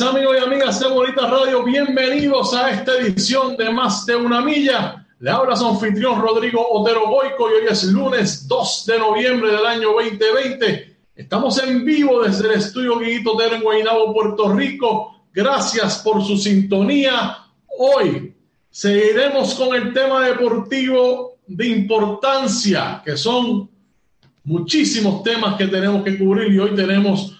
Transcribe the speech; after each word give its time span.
Amigos 0.00 0.36
y 0.40 0.42
amigas 0.42 0.80
de 0.80 0.88
Bonita 0.88 1.28
Radio, 1.28 1.62
bienvenidos 1.64 2.54
a 2.54 2.70
esta 2.70 2.96
edición 2.96 3.58
de 3.58 3.68
Más 3.70 4.06
de 4.06 4.16
una 4.16 4.40
Milla. 4.40 5.06
Le 5.18 5.30
habla 5.30 5.54
su 5.54 5.66
anfitrión 5.66 6.18
Rodrigo 6.18 6.66
Otero 6.70 7.08
Goico 7.08 7.50
y 7.50 7.60
hoy 7.60 7.66
es 7.68 7.84
lunes 7.84 8.48
2 8.48 8.86
de 8.86 8.98
noviembre 8.98 9.50
del 9.50 9.66
año 9.66 9.92
2020. 9.92 10.96
Estamos 11.14 11.62
en 11.62 11.84
vivo 11.84 12.22
desde 12.22 12.48
el 12.48 12.54
estudio 12.54 12.98
Guiguito 12.98 13.34
Otero 13.34 13.56
en 13.56 13.62
Guaynabo, 13.62 14.14
Puerto 14.14 14.54
Rico. 14.54 15.26
Gracias 15.30 15.98
por 15.98 16.24
su 16.24 16.38
sintonía. 16.38 17.36
Hoy 17.78 18.34
seguiremos 18.70 19.54
con 19.54 19.76
el 19.76 19.92
tema 19.92 20.26
deportivo 20.26 21.36
de 21.46 21.66
importancia, 21.66 23.02
que 23.04 23.18
son 23.18 23.68
muchísimos 24.44 25.22
temas 25.22 25.56
que 25.56 25.66
tenemos 25.66 26.02
que 26.02 26.16
cubrir 26.16 26.50
y 26.50 26.58
hoy 26.58 26.74
tenemos 26.74 27.38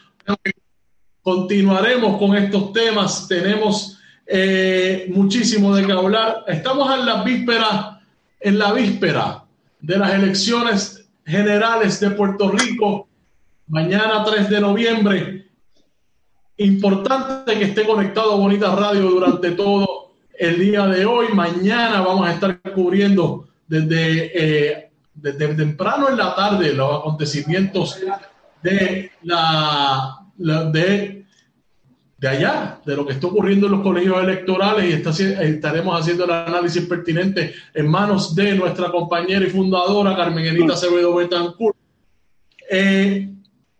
Continuaremos 1.22 2.18
con 2.18 2.36
estos 2.36 2.72
temas. 2.72 3.28
Tenemos 3.28 3.98
eh, 4.26 5.06
muchísimo 5.14 5.74
de 5.74 5.86
qué 5.86 5.92
hablar. 5.92 6.44
Estamos 6.48 6.92
en 6.98 7.06
la 7.06 7.22
víspera, 7.22 8.00
en 8.40 8.58
la 8.58 8.72
víspera 8.72 9.44
de 9.80 9.98
las 9.98 10.14
elecciones 10.14 11.08
generales 11.24 12.00
de 12.00 12.10
Puerto 12.10 12.50
Rico, 12.50 13.08
mañana 13.68 14.24
3 14.24 14.50
de 14.50 14.60
noviembre. 14.60 15.46
Importante 16.56 17.56
que 17.56 17.64
esté 17.66 17.86
conectado 17.86 18.32
a 18.32 18.36
Bonita 18.36 18.74
Radio 18.74 19.02
durante 19.02 19.52
todo 19.52 20.14
el 20.36 20.58
día 20.58 20.86
de 20.86 21.06
hoy. 21.06 21.28
Mañana 21.32 22.00
vamos 22.00 22.26
a 22.26 22.32
estar 22.32 22.60
cubriendo 22.74 23.48
desde, 23.68 24.32
eh, 24.34 24.90
desde 25.14 25.54
temprano 25.54 26.08
en 26.08 26.16
la 26.16 26.34
tarde 26.34 26.74
los 26.74 26.98
acontecimientos 26.98 28.00
de 28.60 29.12
la 29.22 30.21
de, 30.42 31.24
de 32.18 32.28
allá, 32.28 32.80
de 32.84 32.96
lo 32.96 33.06
que 33.06 33.14
está 33.14 33.26
ocurriendo 33.26 33.66
en 33.66 33.72
los 33.72 33.82
colegios 33.82 34.22
electorales 34.22 34.90
y 34.90 34.92
está, 34.92 35.10
estaremos 35.10 36.00
haciendo 36.00 36.24
el 36.24 36.30
análisis 36.30 36.86
pertinente 36.86 37.54
en 37.74 37.88
manos 37.88 38.34
de 38.34 38.54
nuestra 38.54 38.90
compañera 38.90 39.44
y 39.44 39.50
fundadora 39.50 40.16
Carmen 40.16 40.46
Enita 40.46 40.74
Acevedo 40.74 41.14
Betancourt. 41.14 41.76
Eh, 42.70 43.28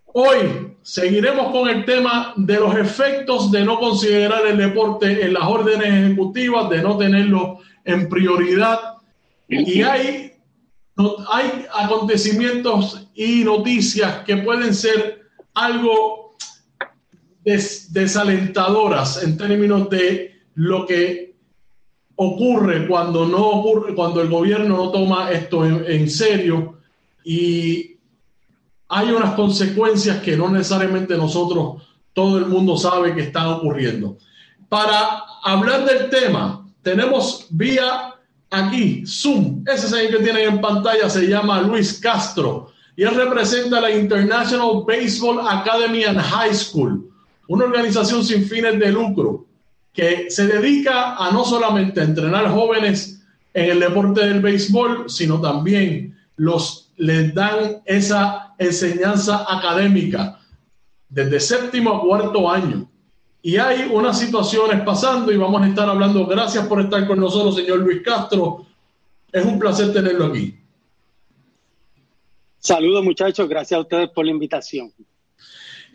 hoy 0.07 0.77
seguiremos 0.83 1.53
con 1.53 1.69
el 1.69 1.85
tema 1.85 2.35
de 2.37 2.59
los 2.59 2.75
efectos 2.77 3.51
de 3.53 3.65
no 3.65 3.79
considerar 3.79 4.47
el 4.47 4.59
deporte 4.59 5.25
en 5.25 5.35
las 5.35 5.45
órdenes 5.45 5.87
ejecutivas, 5.87 6.69
de 6.69 6.83
no 6.83 6.99
tenerlo 6.99 7.59
en 7.85 8.09
prioridad. 8.09 8.79
Y 9.49 9.83
hay, 9.83 10.33
hay 11.31 11.67
acontecimientos 11.75 13.09
y 13.15 13.45
noticias 13.45 14.25
que 14.25 14.39
pueden 14.39 14.75
ser 14.75 15.23
algo 15.55 16.22
desalentadoras 17.45 19.23
en 19.23 19.37
términos 19.37 19.91
de 19.91 20.43
lo 20.55 20.87
que 20.87 21.35
ocurre 22.17 22.87
cuando 22.87 23.27
no 23.27 23.45
ocurre, 23.47 23.95
cuando 23.95 24.21
el 24.21 24.29
gobierno 24.29 24.77
no 24.77 24.91
toma 24.91 25.31
esto 25.31 25.65
en, 25.67 26.09
serio. 26.09 26.79
Y 27.25 27.97
hay 28.89 29.11
unas 29.11 29.35
consecuencias 29.35 30.23
que 30.23 30.37
no 30.37 30.49
necesariamente 30.49 31.17
nosotros, 31.17 31.83
todo 32.13 32.39
el 32.39 32.47
mundo 32.47 32.77
sabe 32.77 33.15
que 33.15 33.23
están 33.23 33.49
ocurriendo. 33.49 34.19
Para 34.69 35.23
hablar 35.43 35.85
del 35.85 36.11
tema, 36.11 36.67
tenemos 36.83 37.47
vía 37.51 38.15
aquí, 38.51 39.05
Zoom, 39.07 39.65
ese 39.67 39.89
señor 39.89 40.19
que 40.19 40.25
tienen 40.25 40.55
en 40.55 40.61
pantalla 40.61 41.09
se 41.09 41.27
llama 41.27 41.63
Luis 41.63 41.99
Castro 41.99 42.71
y 42.95 43.05
él 43.05 43.15
representa 43.15 43.81
la 43.81 43.91
International 43.91 44.85
Baseball 44.87 45.41
Academy 45.49 46.05
and 46.05 46.21
High 46.21 46.55
School 46.55 47.12
una 47.49 47.65
organización 47.65 48.25
sin 48.25 48.45
fines 48.45 48.79
de 48.79 48.91
lucro 48.93 49.47
que 49.93 50.31
se 50.31 50.47
dedica 50.47 51.17
a 51.17 51.31
no 51.31 51.45
solamente 51.45 52.01
a 52.01 52.05
entrenar 52.05 52.51
jóvenes 52.51 53.23
en 53.53 53.71
el 53.71 53.81
deporte 53.81 54.27
del 54.27 54.41
béisbol, 54.41 55.11
sino 55.11 55.41
también 55.41 56.19
los 56.37 56.83
les 56.97 57.35
dan 57.35 57.83
esa 57.85 58.55
enseñanza 58.59 59.45
académica 59.49 60.39
desde 61.09 61.41
séptimo 61.41 61.95
a 61.95 62.01
cuarto 62.01 62.51
año. 62.51 62.89
Y 63.43 63.57
hay 63.57 63.89
unas 63.93 64.19
situaciones 64.19 64.81
pasando 64.83 65.33
y 65.33 65.37
vamos 65.37 65.63
a 65.63 65.67
estar 65.67 65.89
hablando. 65.89 66.27
Gracias 66.27 66.67
por 66.67 66.81
estar 66.81 67.07
con 67.07 67.19
nosotros, 67.19 67.57
señor 67.57 67.81
Luis 67.81 68.03
Castro. 68.03 68.67
Es 69.33 69.45
un 69.45 69.59
placer 69.59 69.93
tenerlo 69.93 70.27
aquí. 70.27 70.59
Saludos 72.59 73.03
muchachos, 73.03 73.49
gracias 73.49 73.77
a 73.77 73.81
ustedes 73.81 74.09
por 74.11 74.25
la 74.25 74.31
invitación. 74.31 74.93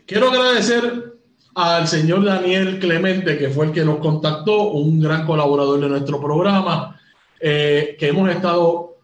Quiero 0.06 0.30
agradecer 0.30 1.17
al 1.58 1.88
señor 1.88 2.24
Daniel 2.24 2.78
Clemente, 2.78 3.36
que 3.36 3.50
fue 3.50 3.66
el 3.66 3.72
que 3.72 3.84
nos 3.84 3.98
contactó, 3.98 4.70
un 4.74 5.00
gran 5.00 5.26
colaborador 5.26 5.80
de 5.80 5.90
nuestro 5.90 6.22
programa, 6.22 7.02
eh, 7.40 7.96
que 8.00 8.10
hemos 8.10 8.30
estado 8.30 8.98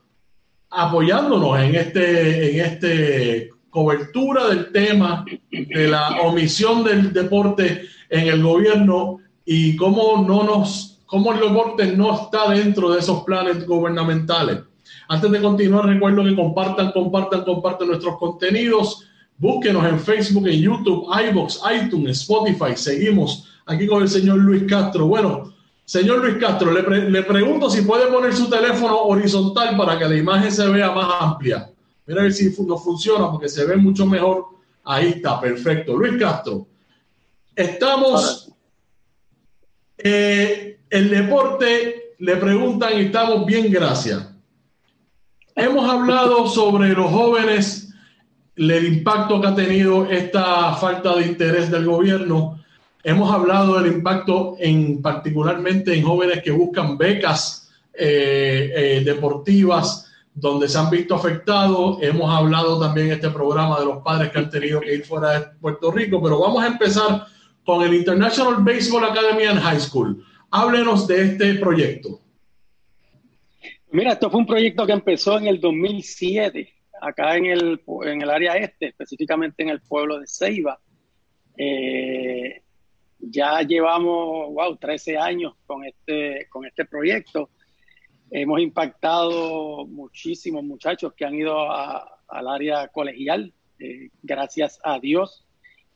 apoyándonos 0.69 1.59
en 1.59 1.73
este, 1.73 2.51
en 2.51 2.65
este 2.65 3.49
cobertura 3.71 4.49
del 4.49 4.71
tema 4.71 5.25
de 5.49 5.87
la 5.87 6.21
omisión 6.21 6.83
del 6.83 7.11
deporte 7.11 7.85
en 8.07 8.27
el 8.27 8.43
gobierno 8.43 9.17
y 9.43 9.75
cómo 9.75 10.23
no 10.23 10.43
nos, 10.43 11.01
cómo 11.07 11.33
el 11.33 11.39
deporte 11.39 11.87
no 11.97 12.13
está 12.13 12.51
dentro 12.51 12.91
de 12.91 12.99
esos 12.99 13.23
planes 13.23 13.65
gubernamentales. 13.65 14.59
Antes 15.07 15.31
de 15.31 15.41
continuar, 15.41 15.87
recuerdo 15.87 16.23
que 16.23 16.35
compartan, 16.35 16.91
compartan, 16.91 17.45
compartan 17.45 17.87
nuestros 17.87 18.15
contenidos 18.17 19.09
Búsquenos 19.37 19.85
en 19.85 19.99
Facebook, 19.99 20.47
en 20.47 20.61
YouTube, 20.61 21.07
iBox, 21.29 21.61
iTunes, 21.75 22.21
Spotify. 22.21 22.75
Seguimos 22.75 23.47
aquí 23.65 23.87
con 23.87 24.01
el 24.01 24.09
señor 24.09 24.37
Luis 24.37 24.63
Castro. 24.63 25.07
Bueno, 25.07 25.53
señor 25.85 26.19
Luis 26.19 26.37
Castro, 26.37 26.71
le, 26.71 27.23
pregunto 27.23 27.69
si 27.69 27.81
puede 27.81 28.07
poner 28.07 28.33
su 28.33 28.49
teléfono 28.49 29.03
horizontal 29.03 29.75
para 29.75 29.97
que 29.97 30.05
la 30.05 30.15
imagen 30.15 30.51
se 30.51 30.67
vea 30.69 30.91
más 30.91 31.07
amplia. 31.19 31.69
Mira 32.05 32.21
a 32.21 32.23
ver 32.23 32.33
si 32.33 32.53
no 32.65 32.77
funciona 32.77 33.31
porque 33.31 33.49
se 33.49 33.65
ve 33.65 33.75
mucho 33.75 34.05
mejor. 34.05 34.45
Ahí 34.83 35.09
está, 35.09 35.39
perfecto. 35.39 35.97
Luis 35.97 36.19
Castro, 36.19 36.67
estamos. 37.55 38.49
Eh, 39.97 40.79
el 40.89 41.09
deporte, 41.09 42.15
le 42.19 42.35
preguntan 42.37 42.97
y 42.97 43.05
estamos 43.05 43.45
bien, 43.45 43.71
gracias. 43.71 44.27
Hemos 45.55 45.89
hablado 45.89 46.47
sobre 46.47 46.89
los 46.89 47.09
jóvenes 47.11 47.92
el 48.55 48.85
impacto 48.85 49.41
que 49.41 49.47
ha 49.47 49.55
tenido 49.55 50.05
esta 50.09 50.73
falta 50.75 51.15
de 51.15 51.27
interés 51.27 51.71
del 51.71 51.85
gobierno. 51.85 52.59
Hemos 53.03 53.31
hablado 53.31 53.79
del 53.79 53.93
impacto 53.93 54.55
en 54.59 55.01
particularmente 55.01 55.93
en 55.93 56.03
jóvenes 56.03 56.41
que 56.43 56.51
buscan 56.51 56.97
becas 56.97 57.69
eh, 57.93 58.71
eh, 58.75 59.01
deportivas 59.03 60.09
donde 60.33 60.67
se 60.67 60.77
han 60.77 60.89
visto 60.89 61.15
afectados. 61.15 61.97
Hemos 62.01 62.33
hablado 62.33 62.79
también 62.79 63.07
en 63.07 63.13
este 63.13 63.29
programa 63.29 63.79
de 63.79 63.85
los 63.85 64.03
padres 64.03 64.31
que 64.31 64.39
han 64.39 64.49
tenido 64.49 64.79
que 64.81 64.95
ir 64.95 65.05
fuera 65.05 65.39
de 65.39 65.45
Puerto 65.59 65.91
Rico, 65.91 66.21
pero 66.21 66.39
vamos 66.39 66.63
a 66.63 66.67
empezar 66.67 67.27
con 67.65 67.83
el 67.83 67.93
International 67.93 68.63
Baseball 68.63 69.05
Academy 69.05 69.43
and 69.43 69.59
High 69.59 69.79
School. 69.79 70.23
Háblenos 70.51 71.07
de 71.07 71.23
este 71.23 71.55
proyecto. 71.55 72.19
Mira, 73.91 74.13
esto 74.13 74.29
fue 74.29 74.39
un 74.39 74.47
proyecto 74.47 74.85
que 74.85 74.93
empezó 74.93 75.37
en 75.37 75.47
el 75.47 75.59
2007 75.59 76.72
acá 77.05 77.37
en 77.37 77.45
el, 77.45 77.81
en 78.05 78.21
el 78.21 78.29
área 78.29 78.55
este, 78.55 78.87
específicamente 78.87 79.63
en 79.63 79.69
el 79.69 79.81
pueblo 79.81 80.19
de 80.19 80.27
Ceiba. 80.27 80.79
Eh, 81.57 82.61
ya 83.19 83.61
llevamos, 83.61 84.53
wow, 84.53 84.75
13 84.77 85.17
años 85.17 85.55
con 85.65 85.85
este, 85.85 86.47
con 86.49 86.65
este 86.65 86.85
proyecto. 86.85 87.49
Hemos 88.31 88.59
impactado 88.59 89.85
muchísimos 89.85 90.63
muchachos 90.63 91.13
que 91.13 91.25
han 91.25 91.35
ido 91.35 91.71
al 91.71 92.47
área 92.47 92.87
colegial. 92.87 93.53
Eh, 93.79 94.09
gracias 94.21 94.79
a 94.83 94.99
Dios 94.99 95.45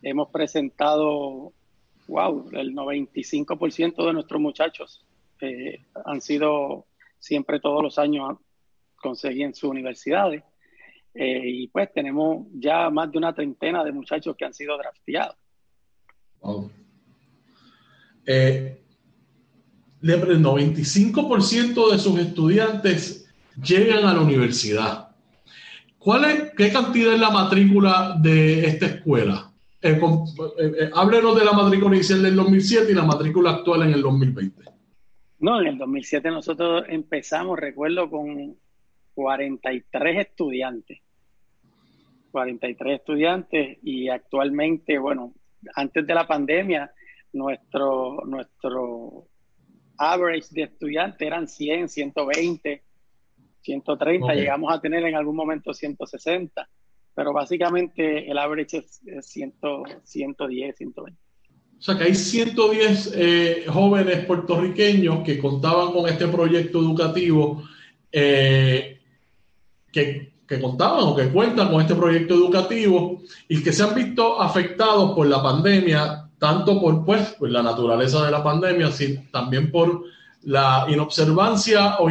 hemos 0.01 0.29
presentado, 0.29 1.53
wow, 2.07 2.49
el 2.53 2.73
95% 2.73 4.05
de 4.05 4.13
nuestros 4.13 4.41
muchachos 4.41 5.05
eh, 5.41 5.85
han 6.05 6.21
sido 6.21 6.85
siempre 7.19 7.59
todos 7.59 7.83
los 7.83 7.97
años 7.97 8.37
conseguían 8.95 9.53
sus 9.53 9.69
universidades. 9.69 10.43
Eh, 11.19 11.41
y 11.45 11.67
pues 11.69 11.91
tenemos 11.91 12.45
ya 12.53 12.91
más 12.91 13.11
de 13.11 13.17
una 13.17 13.33
treintena 13.33 13.83
de 13.83 13.91
muchachos 13.91 14.35
que 14.37 14.45
han 14.45 14.53
sido 14.53 14.77
drafteados. 14.77 15.35
Eh, 18.23 18.79
el 20.03 20.43
95% 20.43 21.91
de 21.91 21.97
sus 21.97 22.19
estudiantes 22.19 23.33
llegan 23.59 24.05
a 24.05 24.13
la 24.13 24.21
universidad. 24.21 25.09
¿Cuál 25.97 26.25
es, 26.25 26.51
¿Qué 26.55 26.71
cantidad 26.71 27.13
es 27.13 27.19
la 27.19 27.31
matrícula 27.31 28.15
de 28.21 28.67
esta 28.67 28.85
escuela? 28.85 29.51
Eh, 29.81 29.99
háblenos 30.93 31.35
de 31.35 31.45
la 31.45 31.53
matrícula 31.53 31.95
inicial 31.95 32.21
del 32.21 32.35
2007 32.35 32.91
y 32.91 32.95
la 32.95 33.05
matrícula 33.05 33.51
actual 33.51 33.81
en 33.83 33.93
el 33.93 34.03
2020. 34.03 34.65
No, 35.39 35.61
en 35.61 35.67
el 35.67 35.77
2007 35.79 36.29
nosotros 36.29 36.83
empezamos, 36.87 37.57
recuerdo, 37.57 38.07
con 38.07 38.55
43 39.15 40.19
estudiantes. 40.19 40.99
43 42.37 42.99
estudiantes 42.99 43.79
y 43.81 44.09
actualmente, 44.09 44.99
bueno, 44.99 45.33
antes 45.73 46.05
de 46.05 46.13
la 46.13 46.27
pandemia 46.27 46.91
nuestro, 47.33 48.23
nuestro 48.27 49.25
average 49.97 50.49
de 50.51 50.63
estudiantes 50.63 51.19
eran 51.19 51.47
100, 51.47 51.89
120, 51.89 52.83
130, 53.61 54.35
llegamos 54.35 54.71
a 54.71 54.79
tener 54.79 55.03
en 55.05 55.15
algún 55.15 55.35
momento 55.35 55.73
160, 55.73 56.69
pero 57.15 57.33
básicamente 57.33 58.29
el 58.29 58.37
average 58.37 58.77
es, 58.77 59.01
110, 59.25 60.03
120. 60.05 61.19
O 61.79 61.81
sea 61.81 61.97
que 61.97 62.03
hay 62.03 62.13
110 62.13 63.13
eh, 63.15 63.65
jóvenes 63.67 64.25
puertorriqueños 64.25 65.23
que 65.23 65.39
contaban 65.39 65.91
con 65.91 66.07
este 66.07 66.27
proyecto 66.27 66.77
educativo, 66.81 67.63
eh, 68.11 68.99
que, 69.91 70.36
que, 70.47 70.61
contaban 70.61 71.03
o 71.03 71.15
que 71.15 71.29
cuentan 71.29 71.69
con 71.69 71.81
este 71.81 71.95
proyecto 71.95 72.33
educativo 72.33 73.21
y 73.47 73.61
que 73.61 73.73
se 73.73 73.83
han 73.83 73.93
visto 73.93 74.41
afectados 74.41 75.13
por 75.13 75.27
la 75.27 75.41
pandemia, 75.43 76.29
tanto 76.39 76.79
por 76.79 77.05
pues, 77.05 77.35
la 77.41 77.61
naturaleza 77.61 78.25
de 78.25 78.31
la 78.31 78.43
pandemia, 78.43 78.91
sino 78.91 79.23
también 79.31 79.71
por 79.71 80.03
la 80.43 80.85
inobservancia 80.87 81.97
o 81.99 82.09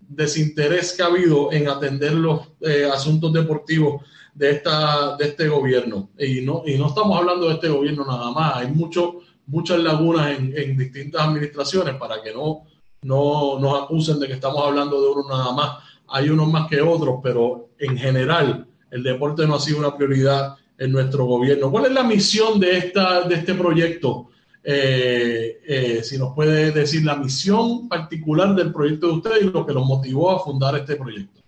desinterés 0.00 0.94
que 0.94 1.02
ha 1.02 1.06
habido 1.06 1.52
en 1.52 1.68
atender 1.68 2.12
los 2.14 2.40
eh, 2.60 2.88
asuntos 2.92 3.32
deportivos 3.32 4.02
de, 4.34 4.50
esta, 4.50 5.16
de 5.16 5.26
este 5.26 5.48
gobierno. 5.48 6.10
Y 6.18 6.40
no, 6.40 6.62
y 6.66 6.76
no 6.76 6.88
estamos 6.88 7.18
hablando 7.18 7.48
de 7.48 7.54
este 7.54 7.68
gobierno 7.68 8.04
nada 8.04 8.30
más, 8.30 8.56
hay 8.56 8.68
mucho, 8.68 9.20
muchas 9.46 9.78
lagunas 9.80 10.38
en, 10.38 10.52
en 10.56 10.76
distintas 10.76 11.22
administraciones 11.22 11.94
para 11.96 12.22
que 12.22 12.32
no, 12.32 12.64
no 13.02 13.58
nos 13.58 13.82
acusen 13.82 14.18
de 14.18 14.26
que 14.26 14.34
estamos 14.34 14.64
hablando 14.64 15.00
de 15.00 15.08
uno 15.08 15.28
nada 15.28 15.52
más. 15.52 15.78
Hay 16.10 16.30
unos 16.30 16.50
más 16.50 16.68
que 16.68 16.80
otros, 16.80 17.20
pero 17.22 17.70
en 17.78 17.96
general 17.96 18.66
el 18.90 19.02
deporte 19.02 19.46
no 19.46 19.56
ha 19.56 19.60
sido 19.60 19.78
una 19.78 19.96
prioridad 19.96 20.56
en 20.78 20.92
nuestro 20.92 21.24
gobierno. 21.24 21.70
¿Cuál 21.70 21.86
es 21.86 21.92
la 21.92 22.04
misión 22.04 22.60
de, 22.60 22.78
esta, 22.78 23.22
de 23.22 23.34
este 23.34 23.54
proyecto? 23.54 24.30
Eh, 24.62 25.60
eh, 25.66 26.02
si 26.02 26.18
nos 26.18 26.34
puede 26.34 26.72
decir 26.72 27.04
la 27.04 27.16
misión 27.16 27.88
particular 27.88 28.54
del 28.54 28.72
proyecto 28.72 29.06
de 29.06 29.12
ustedes 29.14 29.42
y 29.42 29.50
lo 29.50 29.64
que 29.64 29.72
los 29.72 29.86
motivó 29.86 30.30
a 30.30 30.40
fundar 30.40 30.76
este 30.76 30.96
proyecto. 30.96 31.40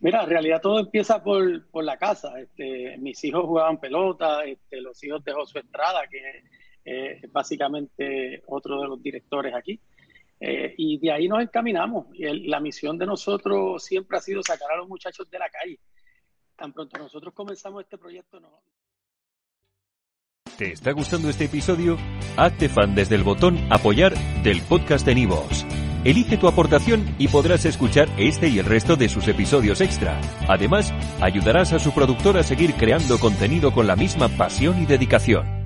Mira, 0.00 0.24
en 0.24 0.30
realidad 0.30 0.60
todo 0.60 0.80
empieza 0.80 1.22
por, 1.22 1.64
por 1.66 1.84
la 1.84 1.96
casa. 1.96 2.32
Este, 2.40 2.96
mis 2.98 3.22
hijos 3.22 3.44
jugaban 3.44 3.78
pelota, 3.78 4.42
este, 4.44 4.80
los 4.80 5.02
hijos 5.04 5.22
de 5.24 5.32
Josué 5.32 5.60
Estrada, 5.60 6.00
que 6.10 6.42
eh, 6.84 7.20
es 7.22 7.32
básicamente 7.32 8.42
otro 8.46 8.82
de 8.82 8.88
los 8.88 9.00
directores 9.00 9.54
aquí. 9.54 9.78
Eh, 10.44 10.74
y 10.76 10.98
de 10.98 11.12
ahí 11.12 11.28
nos 11.28 11.40
encaminamos. 11.40 12.06
Y 12.14 12.48
la 12.48 12.58
misión 12.58 12.98
de 12.98 13.06
nosotros 13.06 13.84
siempre 13.84 14.18
ha 14.18 14.20
sido 14.20 14.42
sacar 14.42 14.72
a 14.72 14.76
los 14.76 14.88
muchachos 14.88 15.30
de 15.30 15.38
la 15.38 15.48
calle. 15.48 15.78
Tan 16.56 16.72
pronto 16.72 16.98
nosotros 16.98 17.32
comenzamos 17.32 17.84
este 17.84 17.96
proyecto, 17.96 18.40
no. 18.40 18.60
¿Te 20.58 20.72
está 20.72 20.90
gustando 20.92 21.30
este 21.30 21.44
episodio? 21.44 21.96
Hazte 22.36 22.68
fan 22.68 22.94
desde 22.94 23.14
el 23.14 23.22
botón 23.22 23.56
Apoyar 23.70 24.14
del 24.42 24.60
podcast 24.62 25.06
de 25.06 25.14
Nivos. 25.14 25.64
Elige 26.04 26.36
tu 26.36 26.48
aportación 26.48 27.14
y 27.18 27.28
podrás 27.28 27.64
escuchar 27.64 28.08
este 28.18 28.48
y 28.48 28.58
el 28.58 28.66
resto 28.66 28.96
de 28.96 29.08
sus 29.08 29.28
episodios 29.28 29.80
extra. 29.80 30.20
Además, 30.48 30.92
ayudarás 31.20 31.72
a 31.72 31.78
su 31.78 31.92
productor 31.92 32.36
a 32.36 32.42
seguir 32.42 32.74
creando 32.74 33.18
contenido 33.20 33.72
con 33.72 33.86
la 33.86 33.94
misma 33.94 34.28
pasión 34.28 34.82
y 34.82 34.86
dedicación. 34.86 35.61